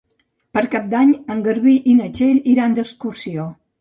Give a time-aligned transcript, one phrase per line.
[0.57, 3.47] Per Cap d'Any en Garbí i na Txell iran d'excursió.